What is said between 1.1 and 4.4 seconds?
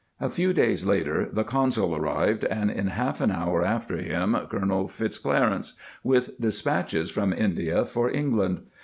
the consul arrived, and, in half an hour after him,